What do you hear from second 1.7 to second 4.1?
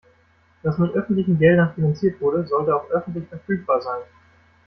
finanziert wurde, sollte auch öffentlich verfügbar sein.